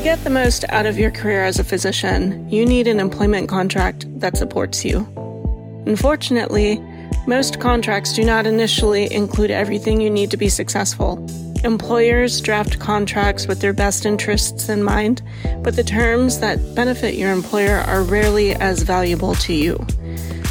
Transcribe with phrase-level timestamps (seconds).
[0.00, 3.50] To get the most out of your career as a physician, you need an employment
[3.50, 5.00] contract that supports you.
[5.86, 6.82] Unfortunately,
[7.26, 11.18] most contracts do not initially include everything you need to be successful.
[11.64, 15.20] Employers draft contracts with their best interests in mind,
[15.62, 19.76] but the terms that benefit your employer are rarely as valuable to you.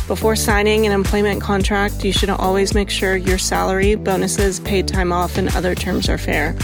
[0.06, 5.12] Before signing an employment contract, you should always make sure your salary, bonuses, paid time
[5.12, 6.56] off, and other terms are fair.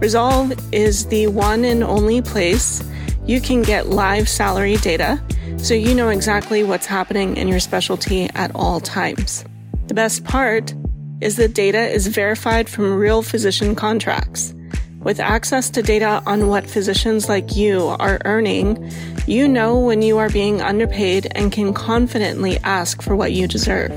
[0.00, 2.82] Resolve is the one and only place
[3.26, 5.22] you can get live salary data
[5.58, 9.44] so you know exactly what's happening in your specialty at all times.
[9.88, 10.72] The best part
[11.20, 14.54] is that data is verified from real physician contracts.
[15.00, 18.90] With access to data on what physicians like you are earning,
[19.26, 23.90] you know when you are being underpaid and can confidently ask for what you deserve.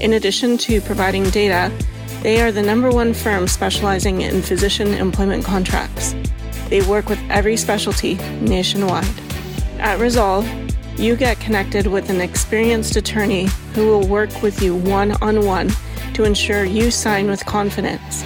[0.00, 1.72] In addition to providing data,
[2.22, 6.14] they are the number one firm specializing in physician employment contracts.
[6.68, 9.08] They work with every specialty nationwide.
[9.78, 10.46] At Resolve,
[10.98, 15.70] you get connected with an experienced attorney who will work with you one on one
[16.14, 18.24] to ensure you sign with confidence.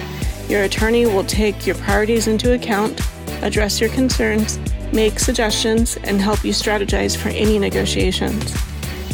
[0.49, 2.99] Your attorney will take your priorities into account,
[3.43, 4.59] address your concerns,
[4.91, 8.55] make suggestions, and help you strategize for any negotiations.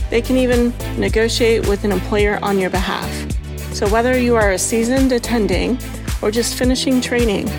[0.09, 3.39] They can even negotiate with an employer on your behalf.
[3.73, 5.80] So, whether you are a seasoned attending
[6.22, 7.50] or just finishing training,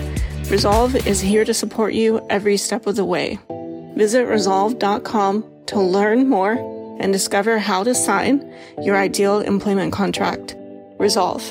[0.51, 3.39] Resolve is here to support you every step of the way.
[3.95, 10.55] Visit resolve.com to learn more and discover how to sign your ideal employment contract.
[10.99, 11.41] Resolve,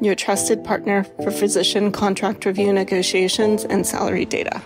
[0.00, 4.62] your trusted partner for physician contract review negotiations and salary data.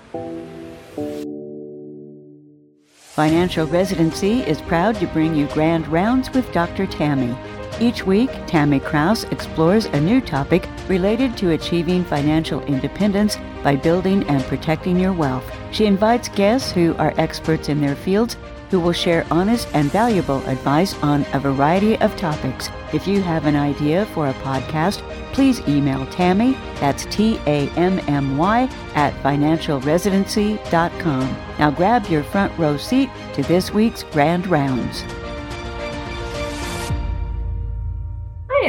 [2.95, 6.87] Financial Residency is proud to bring you Grand Rounds with Dr.
[6.87, 7.37] Tammy.
[7.83, 14.23] Each week, Tammy Kraus explores a new topic related to achieving financial independence by building
[14.29, 15.43] and protecting your wealth.
[15.73, 18.37] She invites guests who are experts in their fields
[18.71, 22.71] who will share honest and valuable advice on a variety of topics.
[22.93, 25.03] If you have an idea for a podcast,
[25.33, 31.37] please email Tammy, that's T A M M Y, at financialresidency.com.
[31.59, 35.03] Now grab your front row seat to this week's Grand Rounds.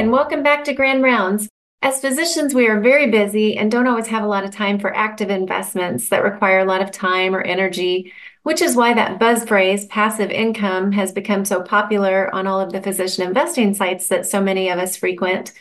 [0.04, 1.48] And welcome back to Grand Rounds.
[1.80, 4.94] As physicians, we are very busy and don't always have a lot of time for
[4.94, 8.12] active investments that require a lot of time or energy
[8.42, 12.70] which is why that buzz phrase, passive income, has become so popular on all of
[12.72, 15.52] the physician investing sites that so many of us frequent.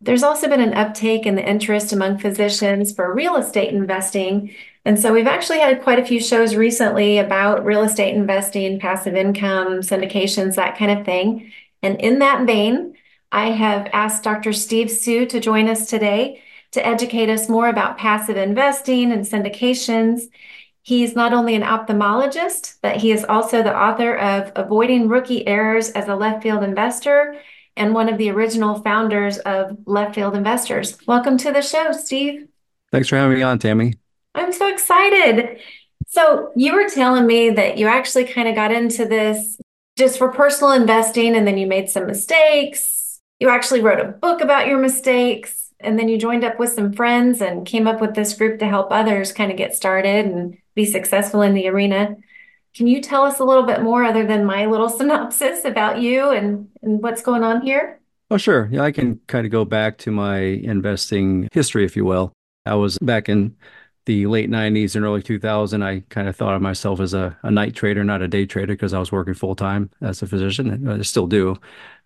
[0.00, 4.52] There's also been an uptake in the interest among physicians for real estate investing.
[4.84, 9.14] And so we've actually had quite a few shows recently about real estate investing, passive
[9.14, 11.52] income, syndications, that kind of thing.
[11.80, 12.95] And in that vein,
[13.32, 14.52] I have asked Dr.
[14.52, 16.42] Steve Suh to join us today
[16.72, 20.22] to educate us more about passive investing and syndications.
[20.82, 25.90] He's not only an ophthalmologist, but he is also the author of Avoiding Rookie Errors
[25.90, 27.40] as a Left Field Investor
[27.76, 30.96] and one of the original founders of Left Field Investors.
[31.06, 32.48] Welcome to the show, Steve.
[32.92, 33.94] Thanks for having me on, Tammy.
[34.34, 35.58] I'm so excited.
[36.08, 39.58] So, you were telling me that you actually kind of got into this
[39.98, 42.96] just for personal investing and then you made some mistakes.
[43.38, 46.92] You actually wrote a book about your mistakes and then you joined up with some
[46.92, 50.56] friends and came up with this group to help others kind of get started and
[50.74, 52.16] be successful in the arena.
[52.74, 56.30] Can you tell us a little bit more other than my little synopsis about you
[56.30, 58.00] and, and what's going on here?
[58.30, 58.68] Oh, sure.
[58.72, 62.32] Yeah, I can kind of go back to my investing history, if you will.
[62.64, 63.54] I was back in
[64.06, 67.50] the late 90s and early 2000 i kind of thought of myself as a, a
[67.50, 70.90] night trader not a day trader because i was working full-time as a physician and
[70.90, 71.56] i still do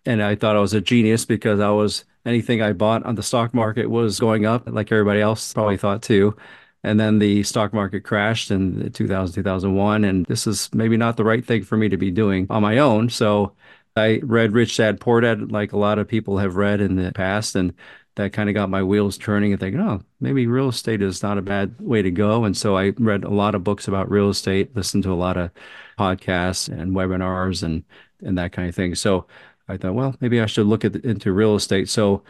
[0.05, 3.23] and i thought i was a genius because i was anything i bought on the
[3.23, 6.35] stock market was going up like everybody else probably thought too
[6.83, 10.03] and then the stock market crashed in 2000, 2001.
[10.03, 12.79] And this is maybe not the right thing for me to be doing on my
[12.79, 13.09] own.
[13.09, 13.53] So
[13.95, 17.11] I read Rich Dad Poor Dad, like a lot of people have read in the
[17.11, 17.55] past.
[17.55, 17.73] And
[18.15, 21.37] that kind of got my wheels turning and thinking, oh, maybe real estate is not
[21.37, 22.43] a bad way to go.
[22.43, 25.37] And so I read a lot of books about real estate, listened to a lot
[25.37, 25.51] of
[25.97, 27.83] podcasts and webinars and,
[28.21, 28.95] and that kind of thing.
[28.95, 29.27] So
[29.67, 31.87] I thought, well, maybe I should look at, into real estate.
[31.89, 32.23] So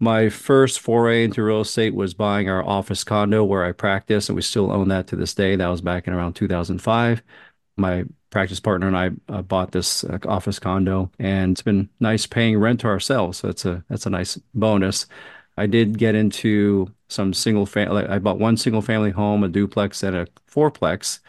[0.00, 4.36] my first foray into real estate was buying our office condo where I practice, and
[4.36, 5.56] we still own that to this day.
[5.56, 7.22] That was back in around 2005.
[7.76, 12.26] My practice partner and I uh, bought this uh, office condo, and it's been nice
[12.26, 13.38] paying rent to ourselves.
[13.38, 15.06] So that's a that's a nice bonus.
[15.56, 18.06] I did get into some single family.
[18.06, 21.20] I bought one single family home, a duplex, and a fourplex.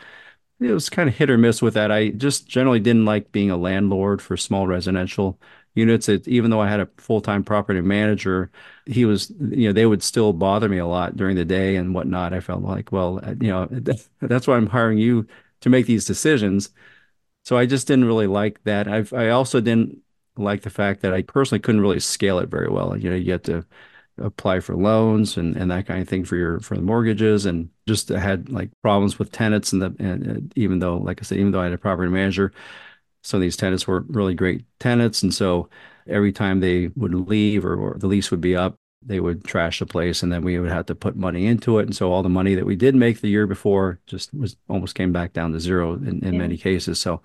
[0.60, 1.92] It was kind of hit or miss with that.
[1.92, 5.40] I just generally didn't like being a landlord for small residential
[5.74, 6.08] units.
[6.08, 8.52] It, even though I had a full time property manager,
[8.86, 11.96] he was, you know, they would still bother me a lot during the day and
[11.96, 12.34] whatnot.
[12.34, 13.66] I felt like, well, you know,
[14.22, 15.28] that's why I'm hiring you
[15.62, 16.70] to make these decisions.
[17.46, 18.88] So I just didn't really like that.
[18.88, 20.00] I I also didn't
[20.38, 22.98] like the fact that I personally couldn't really scale it very well.
[22.98, 23.66] You know, you had to
[24.18, 27.70] apply for loans and, and that kind of thing for your for the mortgages and
[27.88, 31.52] just had like problems with tenants and the and even though like I said even
[31.52, 32.54] though I had a property manager
[33.24, 35.70] some of these tenants were really great tenants and so
[36.08, 39.80] every time they would leave or, or the lease would be up they would trash
[39.80, 42.24] the place and then we would have to put money into it and so all
[42.24, 45.52] the money that we did make the year before just was almost came back down
[45.52, 46.40] to zero in, in yeah.
[46.40, 47.22] many cases so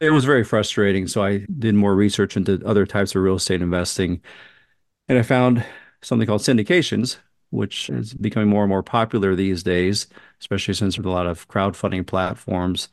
[0.00, 3.60] it was very frustrating so i did more research into other types of real estate
[3.60, 4.20] investing
[5.08, 5.64] and i found
[6.06, 7.18] something called syndications,
[7.50, 10.06] which is becoming more and more popular these days,
[10.40, 12.88] especially since there's a lot of crowdfunding platforms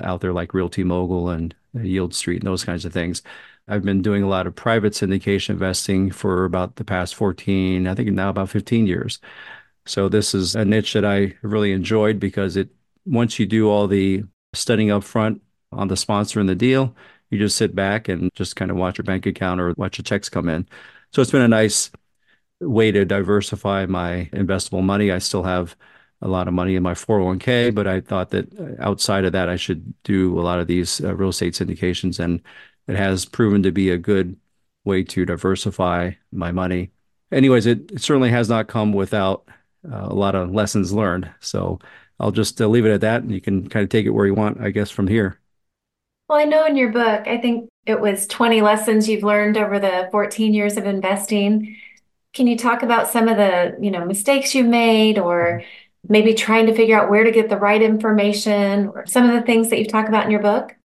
[0.00, 3.22] out there like Realty Mogul and Yield Street and those kinds of things.
[3.70, 7.94] I've been doing a lot of private syndication investing for about the past 14, I
[7.94, 9.20] think now about 15 years.
[9.86, 12.68] So this is a niche that I really enjoyed because it
[13.06, 15.40] once you do all the studying up front
[15.72, 16.94] on the sponsor and the deal,
[17.30, 20.02] you just sit back and just kind of watch your bank account or watch the
[20.02, 20.66] checks come in.
[21.12, 21.90] So it's been a nice
[22.60, 25.10] way to diversify my investable money.
[25.10, 25.76] I still have
[26.22, 29.48] a lot of money in my 401k, but I thought that uh, outside of that,
[29.48, 32.18] I should do a lot of these uh, real estate syndications.
[32.18, 32.42] And
[32.86, 34.36] it has proven to be a good
[34.84, 36.90] way to diversify my money.
[37.32, 39.48] Anyways, it, it certainly has not come without
[39.90, 41.30] uh, a lot of lessons learned.
[41.40, 41.78] So
[42.18, 44.26] I'll just uh, leave it at that and you can kind of take it where
[44.26, 45.38] you want, I guess, from here.
[46.28, 49.78] Well, I know in your book, I think it was 20 lessons you've learned over
[49.78, 51.76] the 14 years of investing.
[52.34, 55.64] Can you talk about some of the, you know, mistakes you've made or
[56.08, 59.42] maybe trying to figure out where to get the right information or some of the
[59.42, 60.76] things that you've talked about in your book?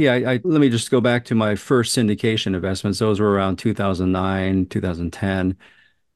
[0.00, 2.98] Yeah, I, I, let me just go back to my first syndication investments.
[3.00, 5.58] Those were around 2009, 2010.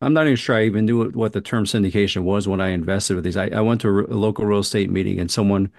[0.01, 3.15] I'm not even sure I even knew what the term syndication was when I invested
[3.15, 3.37] with these.
[3.37, 5.71] I, I went to a, local real estate meeting and someone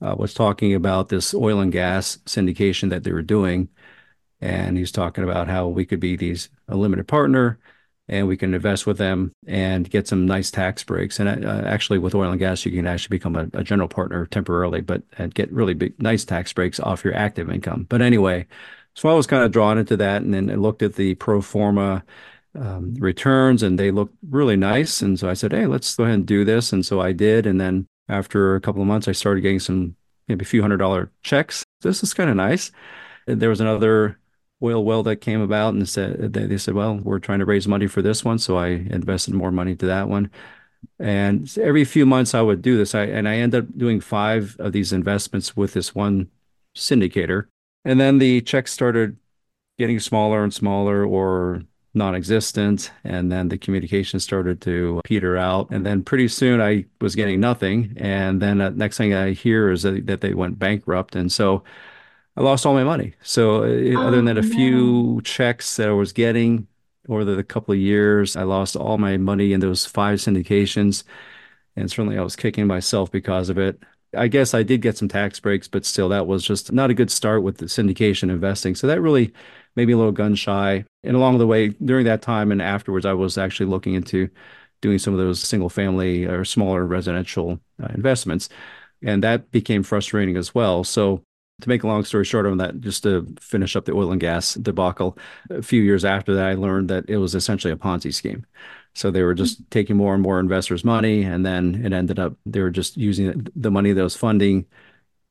[0.00, 3.68] uh, was talking about this oil and gas syndication that they were doing.
[4.40, 7.58] And he's talking about how we could be these a limited partner
[8.10, 11.20] and we can invest with them and get some nice tax breaks.
[11.20, 14.26] And uh, actually, with oil and gas, you can actually become a, a general partner
[14.26, 17.86] temporarily, but and get really big, nice tax breaks off your active income.
[17.88, 18.46] But anyway,
[18.94, 21.40] so I was kind of drawn into that, and then I looked at the pro
[21.40, 22.04] forma
[22.58, 25.00] um, returns, and they looked really nice.
[25.02, 26.72] And so I said, hey, let's go ahead and do this.
[26.72, 27.46] And so I did.
[27.46, 29.94] And then after a couple of months, I started getting some
[30.26, 31.64] maybe a few hundred dollar checks.
[31.82, 32.72] This is kind of nice.
[33.28, 34.18] And there was another
[34.62, 37.66] oil well that came about and said they, they said, well, we're trying to raise
[37.66, 40.30] money for this one, so I invested more money to that one.
[40.98, 42.94] And every few months I would do this.
[42.94, 46.30] I and I ended up doing five of these investments with this one
[46.76, 47.46] syndicator.
[47.84, 49.16] And then the checks started
[49.78, 51.62] getting smaller and smaller or
[51.94, 57.16] non-existent and then the communication started to peter out and then pretty soon i was
[57.16, 61.32] getting nothing and then uh, next thing i hear is that they went bankrupt and
[61.32, 61.64] so
[62.36, 63.14] I lost all my money.
[63.22, 64.48] So oh, other than that, a no.
[64.48, 66.66] few checks that I was getting
[67.08, 71.02] over the, the couple of years, I lost all my money in those five syndications.
[71.76, 73.82] And certainly I was kicking myself because of it.
[74.16, 76.94] I guess I did get some tax breaks, but still that was just not a
[76.94, 78.74] good start with the syndication investing.
[78.74, 79.32] So that really
[79.76, 80.84] made me a little gun shy.
[81.04, 84.28] And along the way, during that time and afterwards, I was actually looking into
[84.82, 88.48] doing some of those single family or smaller residential uh, investments.
[89.02, 90.84] And that became frustrating as well.
[90.84, 91.22] So
[91.60, 94.20] to make a long story short on that, just to finish up the oil and
[94.20, 95.16] gas debacle,
[95.50, 98.44] a few years after that, I learned that it was essentially a Ponzi scheme.
[98.94, 102.34] So they were just taking more and more investors' money, and then it ended up
[102.44, 104.66] they were just using the money that was funding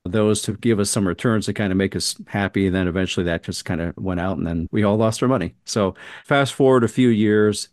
[0.05, 2.67] those to give us some returns to kind of make us happy.
[2.67, 5.29] And then eventually that just kind of went out, and then we all lost our
[5.29, 5.55] money.
[5.65, 5.95] So
[6.25, 7.69] fast forward a few years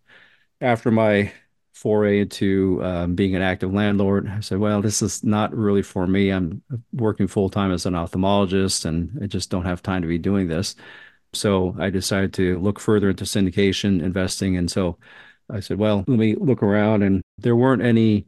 [0.61, 1.33] after my
[1.77, 4.27] foray into um, being an active landlord.
[4.31, 6.31] I said, well, this is not really for me.
[6.31, 6.63] I'm
[6.95, 10.49] working full time as an ophthalmologist and I just don't have time to be doing
[10.49, 10.75] this.
[11.35, 14.57] So I decided to look further into syndication investing.
[14.57, 14.97] And so
[15.51, 17.03] I said, well, let me look around.
[17.03, 18.27] And there weren't any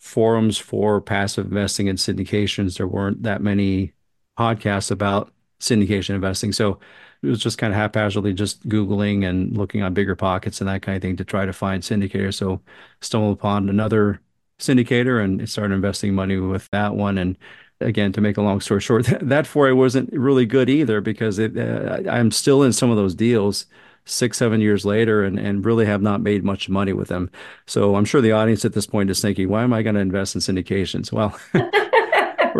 [0.00, 2.76] forums for passive investing and syndications.
[2.76, 3.92] There weren't that many
[4.36, 6.50] podcasts about syndication investing.
[6.50, 6.80] So
[7.22, 10.82] it was just kind of haphazardly just Googling and looking on bigger pockets and that
[10.82, 12.34] kind of thing to try to find syndicators.
[12.34, 12.60] So
[13.00, 14.20] stumbled upon another
[14.58, 17.18] syndicator and started investing money with that one.
[17.18, 17.36] And
[17.80, 21.56] again, to make a long story short, that foray wasn't really good either because it,
[21.58, 23.66] uh, I'm still in some of those deals
[24.06, 27.30] six, seven years later and, and really have not made much money with them.
[27.66, 30.00] So I'm sure the audience at this point is thinking, why am I going to
[30.00, 31.12] invest in syndications?
[31.12, 31.38] Well,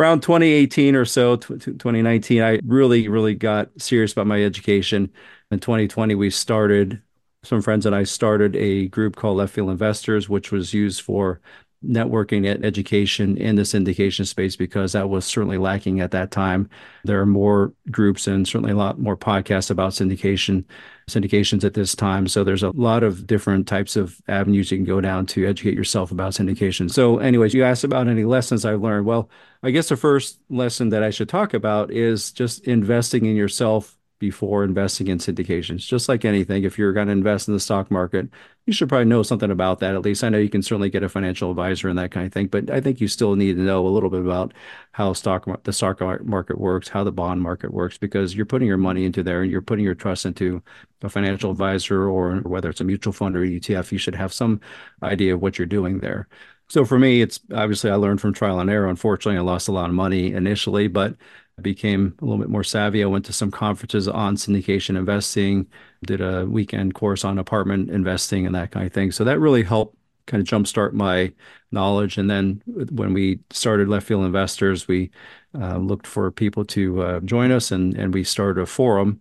[0.01, 5.13] around 2018 or so, 2019, I really, really got serious about my education.
[5.51, 7.03] In 2020, we started,
[7.43, 11.41] some friends and I started a group called Left Field Investors, which was used for
[11.85, 16.69] networking and education in the syndication space because that was certainly lacking at that time.
[17.05, 20.65] There are more groups and certainly a lot more podcasts about syndication
[21.11, 22.27] syndications at this time.
[22.29, 25.75] So there's a lot of different types of avenues you can go down to educate
[25.75, 26.91] yourself about syndication.
[26.91, 29.07] So, anyways, you asked about any lessons I've learned.
[29.07, 29.29] Well,
[29.63, 33.97] I guess the first lesson that I should talk about is just investing in yourself
[34.21, 35.79] before investing in syndications.
[35.79, 38.29] Just like anything, if you're going to invest in the stock market,
[38.67, 39.95] you should probably know something about that.
[39.95, 42.33] At least I know you can certainly get a financial advisor and that kind of
[42.33, 44.55] thing, but I think you still need to know a little bit about
[44.93, 48.77] how stock the stock market works, how the bond market works, because you're putting your
[48.77, 50.63] money into there and you're putting your trust into
[51.03, 53.91] a financial advisor or whether it's a mutual fund or ETF.
[53.91, 54.61] You should have some
[55.03, 56.29] idea of what you're doing there.
[56.69, 58.87] So for me, it's obviously I learned from trial and error.
[58.87, 61.17] Unfortunately, I lost a lot of money initially, but
[61.63, 63.03] became a little bit more savvy.
[63.03, 65.67] I went to some conferences on syndication investing,
[66.05, 69.13] did a weekend course on apartment investing and that kind of thing.
[69.13, 71.33] So that really helped kind of jumpstart my
[71.73, 72.19] knowledge.
[72.19, 75.11] And then when we started Left Field Investors, we
[75.55, 79.21] uh, looked for people to uh, join us and, and we started a forum,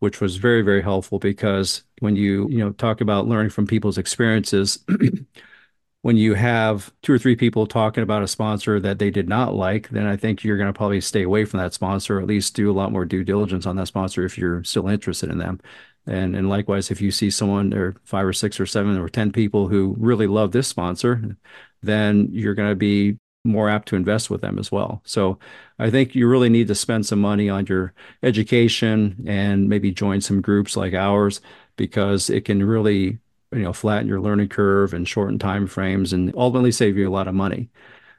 [0.00, 3.98] which was very, very helpful because when you, you know, talk about learning from people's
[3.98, 4.84] experiences,
[6.02, 9.54] when you have two or three people talking about a sponsor that they did not
[9.54, 12.28] like, then I think you're going to probably stay away from that sponsor, or at
[12.28, 15.38] least do a lot more due diligence on that sponsor if you're still interested in
[15.38, 15.60] them.
[16.06, 19.32] And and likewise, if you see someone or five or six or seven or ten
[19.32, 21.36] people who really love this sponsor,
[21.82, 25.02] then you're going to be more apt to invest with them as well.
[25.04, 25.38] So
[25.78, 30.20] I think you really need to spend some money on your education and maybe join
[30.20, 31.40] some groups like ours
[31.76, 33.18] because it can really
[33.52, 37.10] you know flatten your learning curve and shorten time frames and ultimately save you a
[37.10, 37.70] lot of money.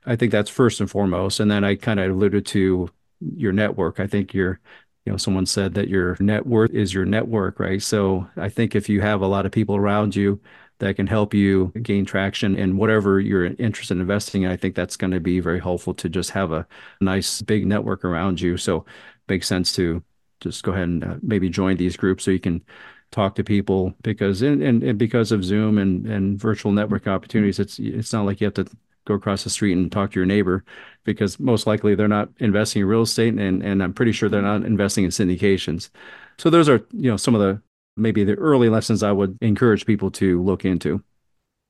[0.05, 1.39] I think that's first and foremost.
[1.39, 2.89] And then i kind of alluded to
[3.35, 3.99] your network.
[3.99, 4.59] I think your
[5.05, 7.81] you know someone said that your net worth is your network right?
[7.81, 10.41] So i think if you have a lot of people around you
[10.79, 14.75] that can help you gain traction in whatever you're interested in investing in i think
[14.75, 16.65] that's going to be very helpful to just have a
[17.01, 18.57] nice big network around you.
[18.57, 18.85] So
[19.27, 20.03] makes sense to
[20.41, 22.63] just go ahead and uh, maybe join these groups so you can
[23.11, 27.79] talk to people because and, and, because of Zoom and, and virtual network opportunities, it's
[27.79, 28.65] it's not like you have to
[29.05, 30.63] go across the street and talk to your neighbor
[31.03, 34.41] because most likely they're not investing in real estate and, and I'm pretty sure they're
[34.41, 35.89] not investing in syndications.
[36.37, 37.61] So those are, you know, some of the
[37.97, 41.03] maybe the early lessons I would encourage people to look into.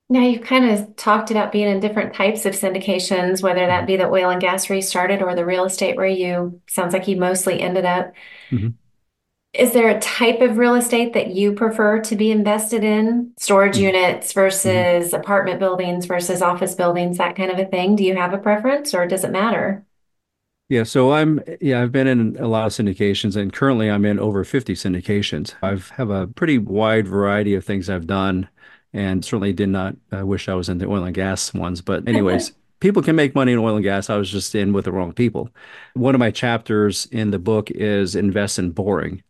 [0.10, 3.96] Now you kind of talked about being in different types of syndications, whether that be
[3.96, 7.08] the oil and gas where you started or the real estate where you sounds like
[7.08, 8.13] you mostly ended up.
[8.51, 8.69] Mm-hmm.
[9.53, 13.34] Is there a type of real estate that you prefer to be invested in?
[13.39, 13.86] Storage mm-hmm.
[13.86, 15.15] units versus mm-hmm.
[15.15, 17.96] apartment buildings versus office buildings, that kind of a thing?
[17.96, 19.86] Do you have a preference or does it matter?
[20.70, 24.20] Yeah, so I'm yeah, I've been in a lot of syndications and currently I'm in
[24.20, 25.56] over 50 syndications.
[25.63, 28.48] I've have a pretty wide variety of things I've done
[28.94, 32.08] and certainly did not uh, wish I was in the oil and gas ones, but
[32.08, 34.12] anyways, people can make money in oil and gas.
[34.12, 35.50] I was just in with the wrong people.
[35.96, 39.24] One of my chapters in the book is invest in boring.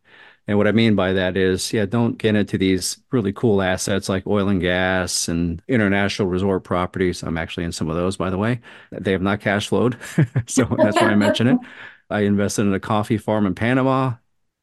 [0.49, 4.09] And what I mean by that is, yeah, don't get into these really cool assets
[4.09, 7.21] like oil and gas and international resort properties.
[7.21, 8.59] I'm actually in some of those, by the way.
[8.91, 9.95] They have not cash flowed.
[10.47, 11.59] so that's why I mention it.
[12.09, 14.15] I invested in a coffee farm in Panama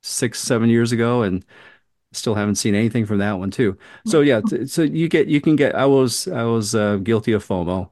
[0.02, 1.44] six, seven years ago and
[2.10, 3.78] still haven't seen anything from that one too.
[4.06, 7.46] So yeah, so you get, you can get, I was, I was uh, guilty of
[7.46, 7.90] FOMO.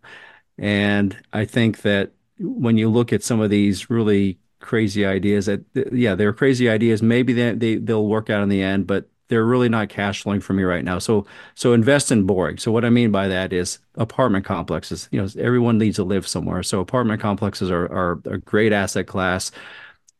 [0.58, 2.10] And I think that
[2.40, 7.02] when you look at some of these really crazy ideas that yeah they're crazy ideas.
[7.02, 10.40] Maybe they, they they'll work out in the end but they're really not cash flowing
[10.40, 10.98] for me right now.
[10.98, 15.08] So so invest in boring so what i mean by that is apartment complexes.
[15.12, 16.62] You know everyone needs to live somewhere.
[16.62, 19.50] So apartment complexes are are a great asset class.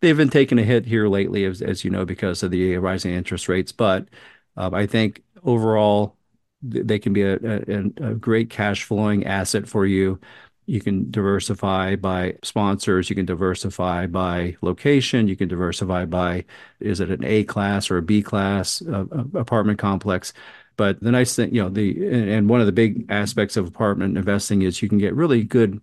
[0.00, 3.14] They've been taking a hit here lately as, as you know because of the rising
[3.14, 3.72] interest rates.
[3.72, 4.08] But
[4.56, 6.16] um, i think overall
[6.62, 10.18] they can be a, a, a great cash flowing asset for you
[10.66, 13.10] you can diversify by sponsors.
[13.10, 15.28] You can diversify by location.
[15.28, 16.44] You can diversify by
[16.80, 19.04] is it an A class or a B class uh,
[19.34, 20.32] apartment complex.
[20.76, 24.18] But the nice thing, you know, the and one of the big aspects of apartment
[24.18, 25.80] investing is you can get really good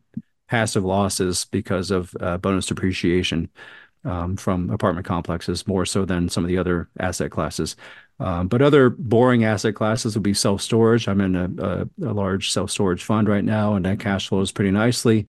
[0.48, 3.50] passive losses because of uh, bonus depreciation
[4.04, 7.76] um, from apartment complexes more so than some of the other asset classes.
[8.22, 11.08] Um, but other boring asset classes would be self storage.
[11.08, 15.26] I'm in a, large self storage fund right now, and that cash flows pretty nicely.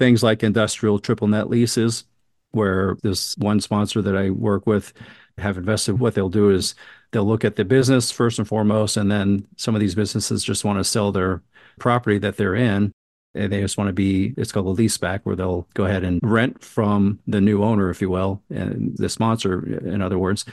[0.00, 2.04] Things like industrial triple net leases,
[2.50, 4.92] where this one sponsor that I work with
[5.38, 6.74] have invested, what they'll do is
[7.12, 10.64] they'll look at the business first and foremost, and then some of these businesses just
[10.64, 11.42] want to sell their
[11.78, 12.90] property that they're in.
[13.34, 16.02] And they just want to be, it's called a lease back, where they'll go ahead
[16.02, 20.44] and rent from the new owner, if you will, and the sponsor, in other words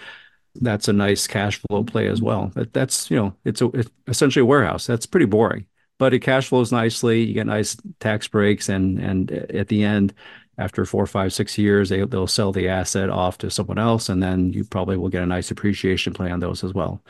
[0.55, 2.51] that's a nice cash flow play as well.
[2.53, 4.87] But that's, you know, it's, a, it's essentially a warehouse.
[4.87, 5.65] That's pretty boring,
[5.97, 7.21] but it cash flows nicely.
[7.23, 10.13] You get nice tax breaks, and and at the end,
[10.57, 14.21] after four, five, six years, they they'll sell the asset off to someone else, and
[14.21, 17.01] then you probably will get a nice appreciation play on those as well.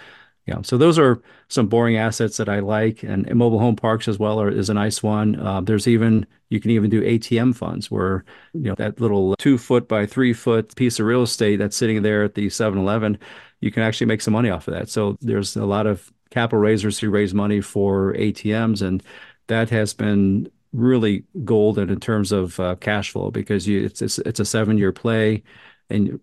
[0.50, 4.18] Yeah, so those are some boring assets that I like, and, mobile home parks as
[4.18, 5.40] well are, is a nice one.
[5.40, 9.60] Uh, there's even you can even do ATM funds where you know that little two
[9.60, 13.20] foot by three foot piece of real estate that's sitting there at the 7-Eleven,
[13.62, 14.90] you can actually make some money off of that.
[14.90, 19.04] So there's a lot of capital raisers who raise money for ATMs, and
[19.50, 24.18] that has been really golden in terms of uh, cash flow because you, it's, it's
[24.18, 25.44] it's a seven year play,
[25.92, 26.20] and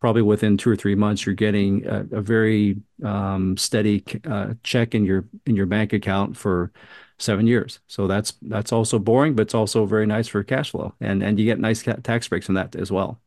[0.00, 4.94] probably within two or three months, you're getting a, a very um, steady uh, check
[4.94, 6.72] in your in your bank account for
[7.18, 7.80] seven years.
[7.86, 11.38] So that's that's also boring, but it's also very nice for cash flow, and and
[11.38, 13.20] you get nice tax breaks from that as well.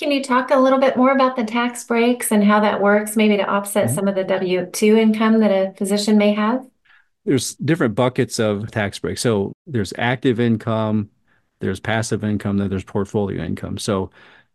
[0.00, 3.16] Can you talk a little bit more about the tax breaks and how that works,
[3.16, 3.94] maybe to offset mm-hmm.
[3.94, 6.66] some of the W two income that a physician may have?
[7.24, 9.20] There's different buckets of tax breaks.
[9.20, 11.10] So there's active income,
[11.60, 13.78] there's passive income, then there's portfolio income.
[13.78, 14.10] So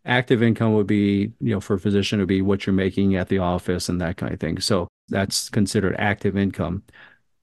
[0.06, 3.30] active income would be, you know, for a physician would be what you're making at
[3.30, 4.60] the office and that kind of thing.
[4.60, 6.84] So that's considered active income.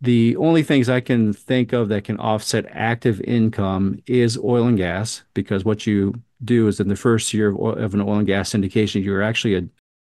[0.00, 4.76] The only things I can think of that can offset active income is oil and
[4.76, 8.18] gas, because what you do is in the first year of, oil, of an oil
[8.18, 9.62] and gas syndication, you're actually a,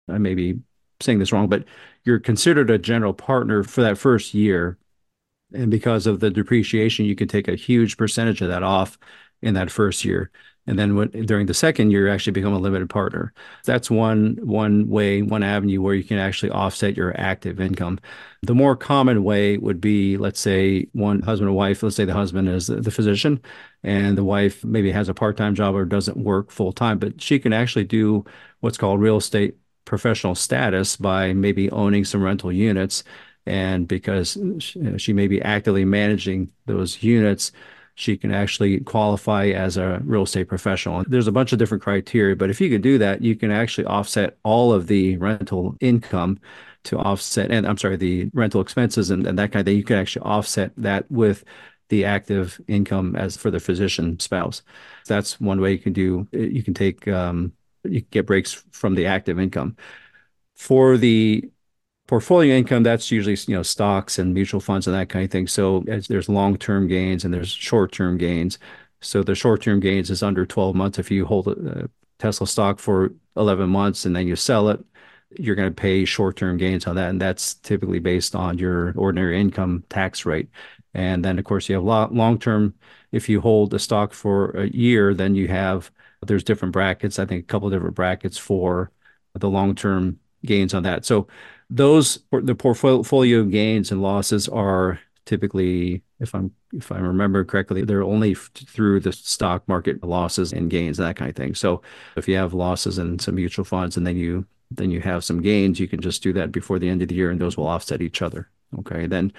[0.09, 0.61] I may be
[1.01, 1.65] saying this wrong, but
[2.05, 4.79] you're considered a general partner for that first year.
[5.53, 8.99] And because of the depreciation, you can take a huge percentage of that off
[9.43, 10.31] in that first year
[10.67, 13.33] and then during the second year you actually become a limited partner.
[13.65, 17.99] That's one one way one avenue where you can actually offset your active income.
[18.43, 22.13] The more common way would be let's say one husband and wife let's say the
[22.13, 23.41] husband is the physician
[23.83, 27.53] and the wife maybe has a part-time job or doesn't work full-time but she can
[27.53, 28.25] actually do
[28.61, 33.05] what's called real estate professional status by maybe owning some rental units.
[33.45, 34.39] And because
[34.99, 37.51] she may be actively managing those units
[37.95, 41.05] she can actually qualify as a real estate professional.
[41.07, 43.87] There's a bunch of different criteria, but if you could do that, you can actually
[43.87, 46.39] offset all of the rental income
[46.85, 49.77] to offset, and I'm sorry, the rental expenses and, and that kind of thing.
[49.77, 51.45] You can actually offset that with
[51.91, 54.63] the active income as for the physician spouse.
[55.07, 56.27] That's one way you can do.
[56.33, 57.53] You can take um,
[57.85, 59.77] you can get breaks from the active income.
[60.55, 61.51] For the
[62.13, 65.47] portfolio income that's usually you know stocks and mutual funds and that kind of thing.
[65.47, 68.59] So there's long-term gains and there's short-term gains.
[69.01, 70.99] So the short-term gains is under 12 months.
[70.99, 74.85] If you hold a tesla stock for 11 months and then you sell it
[75.39, 77.09] you're going to pay short-term gains on that.
[77.09, 80.51] And that's typically based on your ordinary income tax rate.
[80.93, 82.75] And then of course you have long-term
[83.13, 85.91] if you hold a stock for a year then you have
[86.27, 87.19] there's different brackets.
[87.19, 88.93] I think a couple of different brackets for
[89.35, 91.07] the long-term gains on that.
[91.07, 91.27] So
[91.75, 98.03] those the portfolio gains and losses are typically if i'm if i remember correctly they're
[98.03, 101.55] only through the stock market losses and gains that kind of thing.
[101.55, 101.81] So
[102.17, 105.41] if you have losses in some mutual funds and then you then you have some
[105.41, 107.69] gains you can just do that before the end of the year and those will
[107.69, 108.51] offset each other.
[108.79, 109.33] Okay then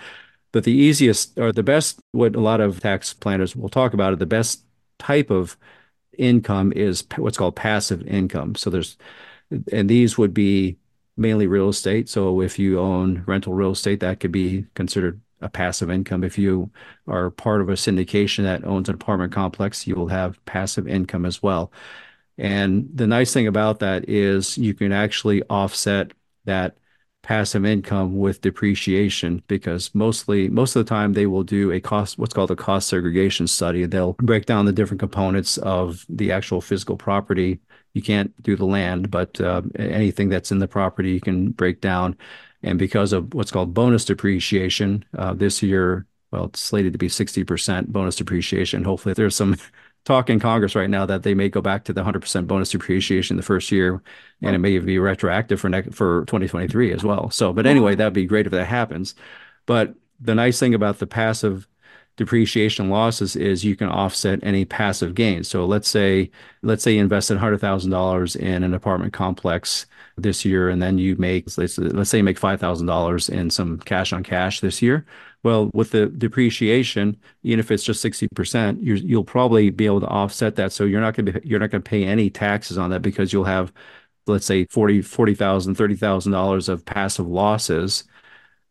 [0.51, 4.13] but the easiest or the best what a lot of tax planners will talk about
[4.13, 4.63] it the best
[4.97, 5.55] type of
[6.17, 8.55] income is what's called passive income.
[8.55, 8.97] So there's
[9.71, 10.77] and these would be
[11.17, 12.09] mainly real estate.
[12.09, 16.23] So if you own rental real estate, that could be considered a passive income.
[16.23, 16.71] If you
[17.07, 21.25] are part of a syndication that owns an apartment complex, you will have passive income
[21.25, 21.71] as well.
[22.37, 26.11] And the nice thing about that is you can actually offset
[26.45, 26.77] that
[27.21, 32.17] passive income with depreciation because mostly most of the time they will do a cost
[32.17, 36.59] what's called a cost segregation study they'll break down the different components of the actual
[36.59, 37.61] physical property
[37.93, 41.81] you can't do the land, but uh, anything that's in the property you can break
[41.81, 42.17] down.
[42.63, 47.09] And because of what's called bonus depreciation, uh, this year, well, it's slated to be
[47.09, 48.83] 60% bonus depreciation.
[48.83, 49.55] Hopefully, there's some
[50.05, 53.37] talk in Congress right now that they may go back to the 100% bonus depreciation
[53.37, 54.01] the first year,
[54.41, 57.29] and it may be retroactive for next, for 2023 as well.
[57.29, 59.13] So, but anyway, that'd be great if that happens.
[59.65, 61.67] But the nice thing about the passive
[62.15, 65.47] depreciation losses is you can offset any passive gains.
[65.47, 66.29] So let's say
[66.61, 69.85] let's say you invested hundred thousand dollars in an apartment complex
[70.17, 73.49] this year, and then you make let's let's say you make five thousand dollars in
[73.49, 75.05] some cash on cash this year.
[75.43, 80.07] Well, with the depreciation, even if it's just sixty percent, you'll probably be able to
[80.07, 80.71] offset that.
[80.71, 83.01] So you're not going to be you're not going to pay any taxes on that
[83.01, 83.73] because you'll have
[84.25, 88.05] let's say 40 $40,000, $30,000 of passive losses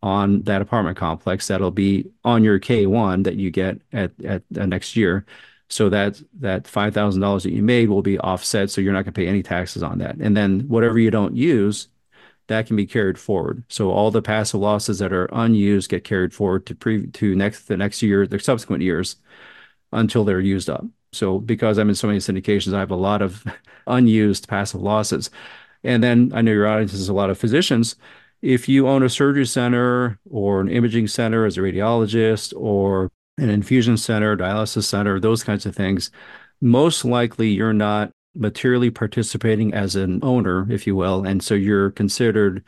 [0.02, 4.66] on that apartment complex that'll be on your K1 that you get at, at uh,
[4.66, 5.24] next year.
[5.68, 9.04] So that that five thousand dollars that you made will be offset, so you're not
[9.04, 10.16] going to pay any taxes on that.
[10.16, 11.88] And then whatever you don't use,
[12.48, 13.64] that can be carried forward.
[13.68, 17.68] So all the passive losses that are unused get carried forward to pre to next
[17.68, 19.16] the next year, the subsequent years
[19.92, 20.84] until they're used up.
[21.12, 23.44] So because I'm in so many syndications, I have a lot of
[23.86, 25.30] unused passive losses.
[25.84, 27.96] And then I know your audience is a lot of physicians.
[28.42, 33.48] If you own a surgery center or an imaging center as a radiologist or an
[33.48, 36.10] infusion center, dialysis center, those kinds of things,
[36.60, 41.24] most likely you're not materially participating as an owner, if you will.
[41.24, 42.64] And so you're considered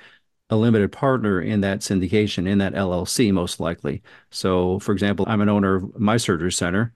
[0.50, 4.02] a limited partner in that syndication, in that LLC, most likely.
[4.30, 6.92] So, for example, I'm an owner of my surgery center.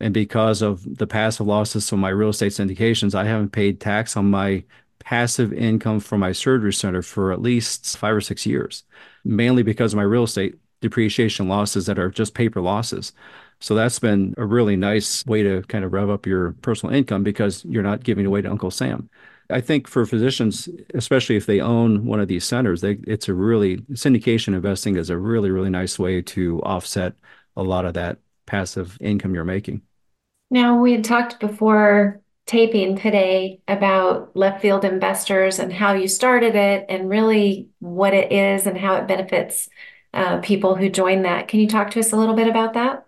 [0.00, 4.16] And because of the passive losses from my real estate syndications, I haven't paid tax
[4.16, 4.64] on my
[5.04, 8.84] passive income from my surgery center for at least five or six years,
[9.24, 13.12] mainly because of my real estate depreciation losses that are just paper losses.
[13.60, 17.22] So that's been a really nice way to kind of rev up your personal income
[17.22, 19.08] because you're not giving away to Uncle Sam.
[19.50, 23.34] I think for physicians, especially if they own one of these centers, they, it's a
[23.34, 27.14] really syndication investing is a really, really nice way to offset
[27.56, 29.82] a lot of that passive income you're making.
[30.50, 36.54] Now, we had talked before taping today about left field investors and how you started
[36.54, 39.68] it and really what it is and how it benefits
[40.12, 41.48] uh, people who join that.
[41.48, 43.06] Can you talk to us a little bit about that?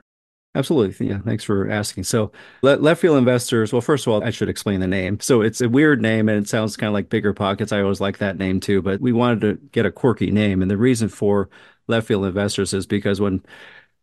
[0.54, 1.08] Absolutely.
[1.08, 1.18] Yeah.
[1.18, 2.04] Thanks for asking.
[2.04, 5.20] So, left field investors, well, first of all, I should explain the name.
[5.20, 7.72] So, it's a weird name and it sounds kind of like Bigger Pockets.
[7.72, 10.62] I always like that name too, but we wanted to get a quirky name.
[10.62, 11.50] And the reason for
[11.88, 13.44] left field investors is because when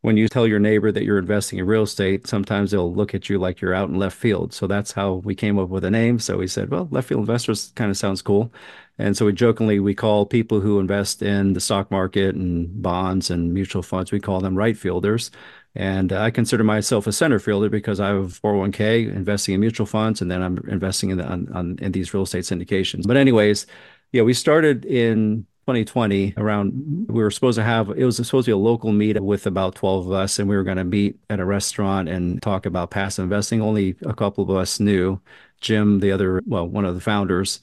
[0.03, 3.29] when you tell your neighbor that you're investing in real estate, sometimes they'll look at
[3.29, 4.53] you like you're out in left field.
[4.53, 6.19] So that's how we came up with a name.
[6.19, 8.51] So we said, well, left field investors kind of sounds cool.
[8.97, 13.29] And so we jokingly we call people who invest in the stock market and bonds
[13.29, 15.31] and mutual funds, we call them right fielders.
[15.73, 20.21] And I consider myself a center fielder because I have 401k investing in mutual funds,
[20.21, 23.07] and then I'm investing in the, on, on in these real estate syndications.
[23.07, 23.67] But anyways,
[24.11, 28.49] yeah, we started in 2020 around we were supposed to have it was supposed to
[28.49, 31.17] be a local meet with about 12 of us and we were going to meet
[31.29, 33.61] at a restaurant and talk about passive investing.
[33.61, 35.19] Only a couple of us knew
[35.61, 37.61] jim the other well one of the founders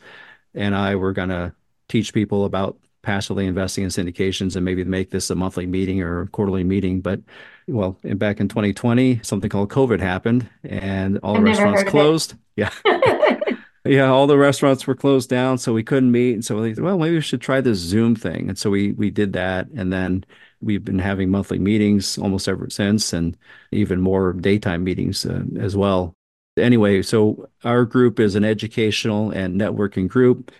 [0.54, 1.52] and i were going to
[1.88, 6.26] teach people about passively investing in syndications and maybe make this a monthly meeting or
[6.26, 7.00] quarterly meeting.
[7.00, 7.20] But
[7.66, 12.34] well back in 2020 something called covid happened and all the restaurants closed.
[12.56, 12.70] Yeah
[13.84, 16.34] yeah, all the restaurants were closed down, so we couldn't meet.
[16.34, 18.48] And so we thought, well, maybe we should try this Zoom thing.
[18.48, 20.24] And so we we did that, and then
[20.60, 23.36] we've been having monthly meetings almost ever since, and
[23.72, 26.14] even more daytime meetings uh, as well.
[26.58, 30.52] Anyway, so our group is an educational and networking group.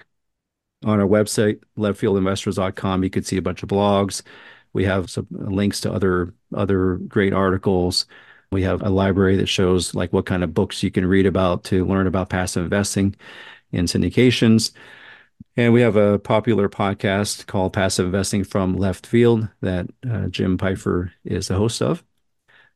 [0.84, 4.22] On our website, leftfieldinvestors.com, you can see a bunch of blogs.
[4.72, 8.06] We have some links to other other great articles.
[8.52, 11.62] We have a library that shows like what kind of books you can read about
[11.64, 13.14] to learn about passive investing
[13.70, 14.72] in syndications.
[15.56, 20.58] And we have a popular podcast called Passive Investing from Left Field that uh, Jim
[20.58, 22.02] Pfeifer is the host of.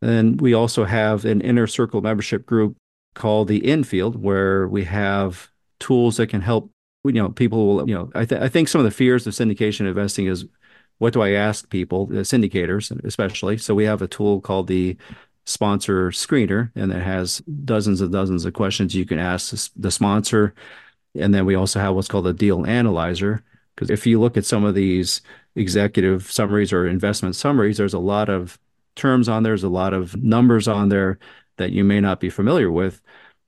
[0.01, 2.77] And we also have an inner circle membership group
[3.15, 6.71] called the Infield, where we have tools that can help.
[7.05, 7.89] You know, people will.
[7.89, 10.45] You know, I, th- I think some of the fears of syndication investing is
[10.99, 13.59] what do I ask people, syndicators especially.
[13.59, 14.97] So we have a tool called the
[15.45, 20.55] sponsor screener, and it has dozens and dozens of questions you can ask the sponsor.
[21.15, 23.43] And then we also have what's called a deal analyzer.
[23.75, 25.21] Because if you look at some of these
[25.57, 28.59] executive summaries or investment summaries, there's a lot of
[28.95, 31.19] terms on there, there's a lot of numbers on there
[31.57, 33.01] that you may not be familiar with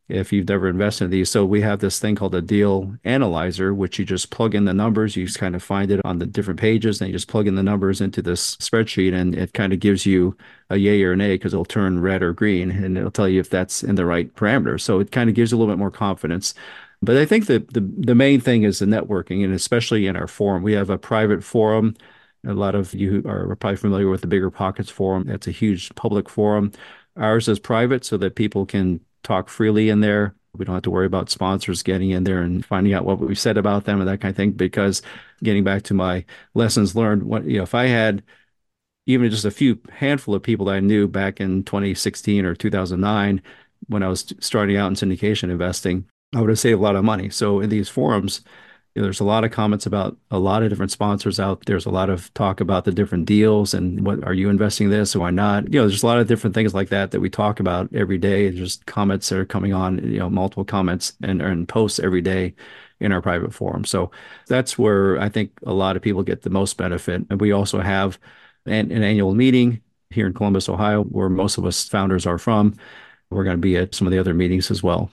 [0.08, 1.30] if you've never invested in these.
[1.30, 4.72] So we have this thing called a deal analyzer, which you just plug in the
[4.72, 5.16] numbers.
[5.16, 7.56] You just kind of find it on the different pages, and you just plug in
[7.56, 10.36] the numbers into this spreadsheet, and it kind of gives you
[10.70, 13.40] a yay or an A because it'll turn red or green, and it'll tell you
[13.40, 14.82] if that's in the right parameters.
[14.82, 16.54] So it kind of gives you a little bit more confidence.
[17.02, 20.28] But I think that the the main thing is the networking, and especially in our
[20.28, 21.94] forum, we have a private forum.
[22.46, 25.24] A lot of you are probably familiar with the Bigger Pockets forum.
[25.26, 26.72] That's a huge public forum.
[27.16, 30.34] Ours is private so that people can talk freely in there.
[30.54, 33.38] We don't have to worry about sponsors getting in there and finding out what we've
[33.38, 34.52] said about them and that kind of thing.
[34.52, 35.02] Because
[35.42, 38.22] getting back to my lessons learned, what you know, if I had
[39.06, 43.42] even just a few handful of people that I knew back in 2016 or 2009
[43.88, 47.04] when I was starting out in syndication investing, I would have saved a lot of
[47.04, 47.30] money.
[47.30, 48.40] So in these forums,
[48.96, 51.64] know, there's a lot of comments about a lot of different sponsors out.
[51.66, 54.90] There's a lot of talk about the different deals and what are you investing in
[54.90, 55.72] this or why not?
[55.72, 58.18] You know, there's a lot of different things like that that we talk about every
[58.18, 58.50] day.
[58.50, 62.54] Just comments that are coming on, you know, multiple comments and, and posts every day
[63.00, 63.84] in our private forum.
[63.84, 64.10] So
[64.48, 67.26] that's where I think a lot of people get the most benefit.
[67.28, 68.18] And we also have
[68.64, 72.74] an, an annual meeting here in Columbus, Ohio, where most of us founders are from.
[73.30, 75.10] We're going to be at some of the other meetings as well.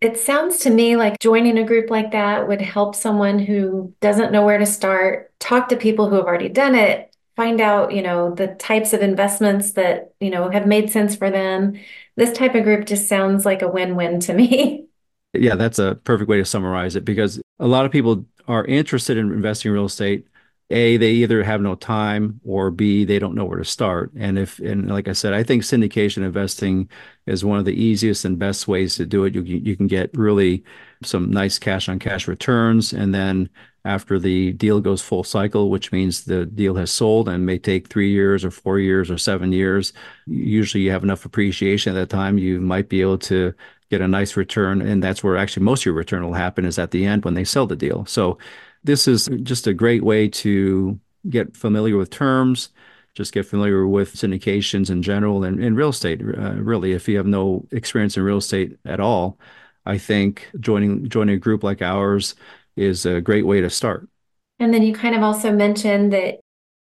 [0.00, 4.30] It sounds to me like joining a group like that would help someone who doesn't
[4.30, 8.02] know where to start, talk to people who have already done it, find out, you
[8.02, 11.80] know, the types of investments that, you know, have made sense for them.
[12.16, 14.84] This type of group just sounds like a win-win to me.
[15.34, 19.18] Yeah, that's a perfect way to summarize it because a lot of people are interested
[19.18, 20.26] in investing in real estate
[20.70, 24.12] a they either have no time or b they don't know where to start.
[24.16, 26.88] And if and like i said i think syndication investing
[27.26, 29.34] is one of the easiest and best ways to do it.
[29.34, 30.64] You, you can get really
[31.02, 33.48] some nice cash on cash returns and then
[33.84, 37.88] after the deal goes full cycle which means the deal has sold and may take
[37.88, 39.92] three years or four years or seven years
[40.26, 43.54] usually you have enough appreciation at that time you might be able to
[43.90, 44.80] get a nice return.
[44.82, 47.34] And that's where actually most of your return will happen is at the end when
[47.34, 48.04] they sell the deal.
[48.06, 48.38] So
[48.84, 52.70] this is just a great way to get familiar with terms,
[53.14, 56.20] just get familiar with syndications in general and in real estate.
[56.22, 59.38] Uh, really, if you have no experience in real estate at all,
[59.86, 62.34] I think joining joining a group like ours
[62.76, 64.08] is a great way to start.
[64.60, 66.40] And then you kind of also mentioned that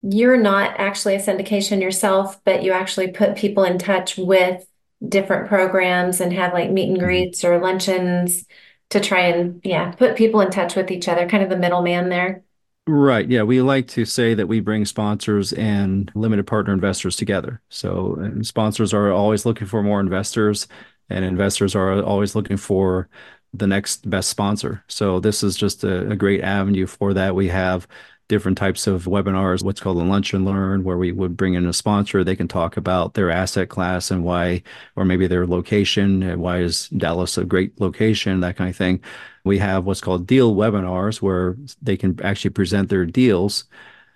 [0.02, 4.66] you're not actually a syndication yourself, but you actually put people in touch with
[5.06, 7.06] different programs and have like meet and mm-hmm.
[7.06, 8.46] greets or luncheons
[8.90, 12.08] to try and yeah put people in touch with each other kind of the middleman
[12.08, 12.42] there.
[12.88, 13.28] Right.
[13.28, 17.60] Yeah we like to say that we bring sponsors and limited partner investors together.
[17.68, 20.68] So sponsors are always looking for more investors
[21.10, 23.08] and investors are always looking for
[23.52, 24.84] the next best sponsor.
[24.88, 27.34] So this is just a, a great avenue for that.
[27.34, 27.88] We have
[28.28, 31.66] different types of webinars, what's called a lunch and learn, where we would bring in
[31.66, 32.24] a sponsor.
[32.24, 34.62] They can talk about their asset class and why,
[34.96, 39.00] or maybe their location, and why is Dallas a great location, that kind of thing.
[39.44, 43.64] We have what's called deal webinars, where they can actually present their deals.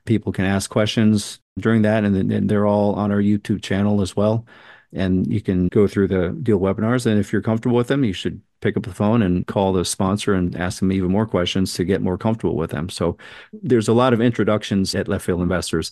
[0.07, 4.17] People can ask questions during that, and, and they're all on our YouTube channel as
[4.17, 4.45] well.
[4.93, 7.07] And you can go through the deal webinars.
[7.07, 9.85] And if you're comfortable with them, you should pick up the phone and call the
[9.85, 12.89] sponsor and ask them even more questions to get more comfortable with them.
[12.89, 13.17] So
[13.53, 15.91] there's a lot of introductions at left field investors.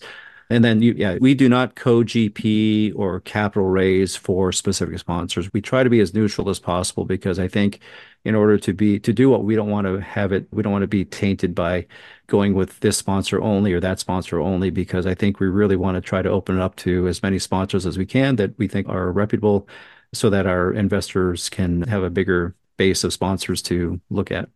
[0.51, 5.53] And then, you, yeah, we do not co GP or capital raise for specific sponsors.
[5.53, 7.81] We try to be as neutral as possible because I think
[8.25, 10.71] in order to be to do what we don't want to have it, we don't
[10.71, 11.85] want to be tainted by
[12.27, 15.95] going with this sponsor only or that sponsor only because I think we really want
[15.95, 18.67] to try to open it up to as many sponsors as we can that we
[18.67, 19.67] think are reputable
[20.13, 24.49] so that our investors can have a bigger base of sponsors to look at.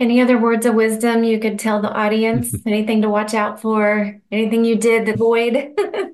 [0.00, 2.54] Any other words of wisdom you could tell the audience?
[2.66, 4.18] Anything to watch out for?
[4.32, 5.76] Anything you did that void?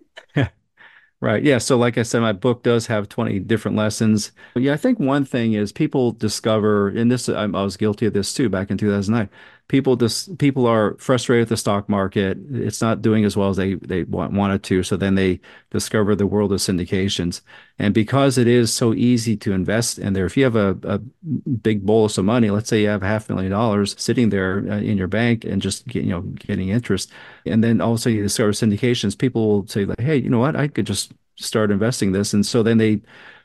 [1.20, 1.42] Right.
[1.42, 1.58] Yeah.
[1.58, 4.32] So, like I said, my book does have 20 different lessons.
[4.52, 8.04] But yeah, I think one thing is people discover, and this, I, I was guilty
[8.04, 9.30] of this too back in 2009
[9.68, 12.38] people just people are frustrated with the stock market.
[12.52, 14.82] It's not doing as well as they they want, wanted to.
[14.82, 17.40] So then they discover the world of syndications,
[17.78, 20.98] and because it is so easy to invest in there, if you have a, a
[20.98, 24.78] big bolus of money, let's say you have half a million dollars sitting there uh,
[24.78, 27.10] in your bank and just get, you know getting interest,
[27.44, 30.68] and then also you discover syndications, people will say like, hey, you know what, I
[30.68, 33.00] could just start investing this, and so then they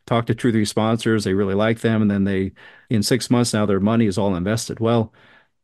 [0.05, 1.23] talk to two three sponsors.
[1.23, 2.01] They really like them.
[2.01, 2.53] And then they
[2.89, 4.79] in six months now their money is all invested.
[4.79, 5.13] Well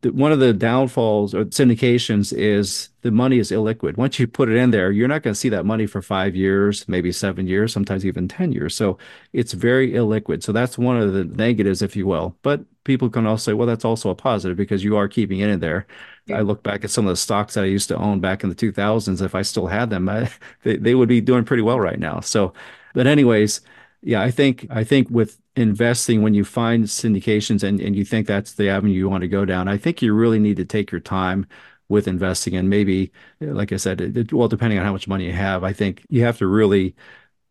[0.03, 3.97] one of the downfalls of syndications is the money is illiquid.
[3.97, 6.35] Once you put it in there, you're not going to see that money for five
[6.35, 8.75] years, maybe seven years, sometimes even 10 years.
[8.75, 8.99] So
[9.33, 10.43] it's very illiquid.
[10.43, 12.37] So that's one of the negatives, if you will.
[12.43, 15.49] But people can also say, well, that's also a positive because you are keeping it
[15.49, 15.87] in there.
[16.27, 16.37] Yeah.
[16.37, 18.49] I look back at some of the stocks that I used to own back in
[18.49, 19.21] the 2000s.
[19.21, 20.29] If I still had them, I,
[20.63, 22.19] they, they would be doing pretty well right now.
[22.19, 22.53] So,
[22.93, 23.61] but anyways,
[24.01, 28.27] yeah, I think I think with investing when you find syndications and, and you think
[28.27, 30.91] that's the avenue you want to go down, I think you really need to take
[30.91, 31.47] your time
[31.89, 32.55] with investing.
[32.55, 35.73] And maybe like I said, it, well depending on how much money you have, I
[35.73, 36.95] think you have to really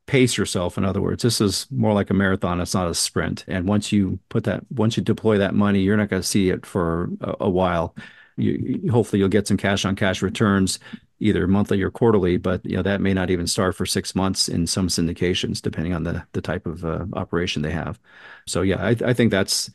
[0.07, 0.79] pace yourself.
[0.79, 2.61] In other words this is more like a marathon.
[2.61, 3.45] It's not a sprint.
[3.49, 6.51] And once you put that once you deploy that money you're not going to see
[6.51, 7.95] it for a, a while.
[8.39, 10.79] You, hopefully you'll get some cash on cash returns
[11.21, 14.49] either monthly or quarterly, but you know that may not even start for six months
[14.49, 17.99] in some syndications, depending on the the type of uh, operation they have.
[18.47, 19.71] So yeah, I, I think that's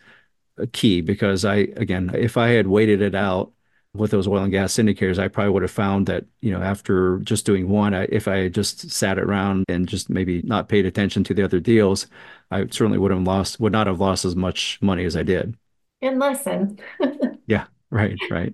[0.57, 3.51] a key because I again, if I had waited it out
[3.93, 7.19] with those oil and gas syndicators, I probably would have found that you know after
[7.19, 10.85] just doing one, I, if I had just sat around and just maybe not paid
[10.85, 12.07] attention to the other deals,
[12.51, 15.57] I certainly would have lost would not have lost as much money as I did.
[16.01, 16.79] And lesson.
[17.47, 17.65] yeah.
[17.89, 18.19] Right.
[18.29, 18.53] Right.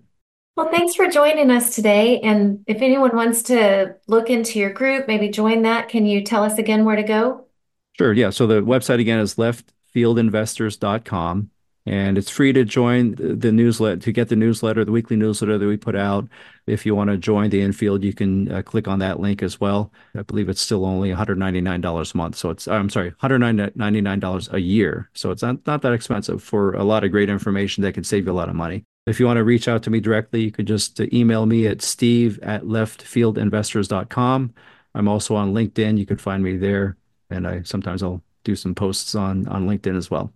[0.57, 2.19] Well, thanks for joining us today.
[2.21, 6.43] And if anyone wants to look into your group, maybe join that, can you tell
[6.43, 7.45] us again where to go?
[7.93, 8.11] Sure.
[8.11, 8.31] Yeah.
[8.31, 11.51] So the website again is leftfieldinvestors.com.
[11.85, 15.67] and it's free to join the newsletter to get the newsletter the weekly newsletter that
[15.67, 16.27] we put out
[16.65, 19.61] if you want to join the infield you can uh, click on that link as
[19.61, 24.59] well i believe it's still only $199 a month so it's i'm sorry $199 a
[24.59, 28.03] year so it's not, not that expensive for a lot of great information that can
[28.03, 30.41] save you a lot of money if you want to reach out to me directly
[30.43, 34.53] you could just uh, email me at steve at leftfieldinvestors.com
[34.95, 36.97] i'm also on linkedin you can find me there
[37.29, 40.31] and i sometimes i'll do some posts on on linkedin as well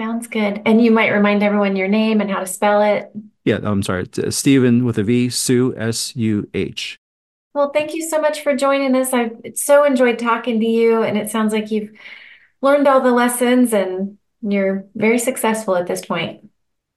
[0.00, 0.62] Sounds good.
[0.66, 3.12] And you might remind everyone your name and how to spell it.
[3.44, 4.02] Yeah, I'm sorry.
[4.02, 6.96] It's uh, Stephen with a V, Suh, S U H.
[7.54, 9.12] Well, thank you so much for joining us.
[9.12, 11.90] I've so enjoyed talking to you, and it sounds like you've
[12.62, 16.48] learned all the lessons and you're very successful at this point.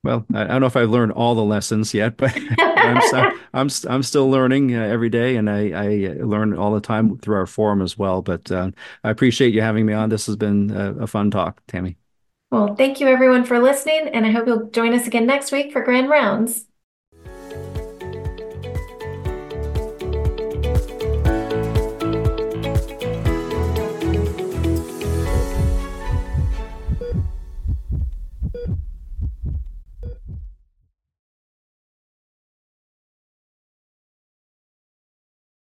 [0.05, 3.01] Well, I don't know if I've learned all the lessons yet, but I'm,
[3.55, 5.87] I'm, I'm still learning uh, every day, and I, I
[6.21, 8.21] learn all the time through our forum as well.
[8.21, 8.69] But uh,
[9.03, 10.09] I appreciate you having me on.
[10.09, 11.97] This has been a, a fun talk, Tammy.
[12.51, 15.73] Well, thank you everyone for listening, and I hope you'll join us again next week
[15.73, 16.65] for Grand Rounds.